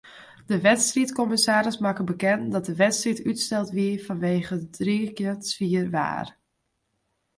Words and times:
De 0.45 0.61
wedstriidkommissaris 0.61 1.77
makke 1.77 2.03
bekend 2.03 2.51
dat 2.51 2.65
de 2.65 2.75
wedstriid 2.75 3.25
útsteld 3.25 3.69
wie 3.69 3.99
fanwege 3.99 4.69
driigjend 4.69 5.47
swier 5.47 5.89
waar. 5.89 6.39